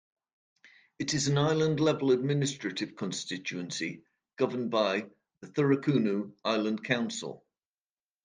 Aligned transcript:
It 0.97 1.13
is 1.13 1.27
an 1.27 1.37
island-level 1.37 2.11
administrative 2.11 2.95
constituency 2.95 4.01
governed 4.35 4.71
by 4.71 5.05
the 5.41 5.47
Thuraakunu 5.49 6.31
Island 6.43 6.83
Council. 6.83 7.45